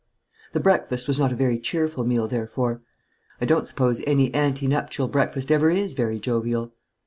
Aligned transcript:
The 0.53 0.59
breakfast 0.59 1.07
was 1.07 1.19
not 1.19 1.31
a 1.31 1.35
very 1.35 1.59
cheerful 1.59 2.03
meal, 2.03 2.27
therefore. 2.27 2.81
I 3.39 3.45
don't 3.45 3.67
suppose 3.67 4.01
any 4.07 4.33
ante 4.33 4.65
nuptial 4.65 5.07
breakfast 5.07 5.51
ever 5.51 5.69
is 5.69 5.93
very 5.93 6.17
jovial. 6.19 6.73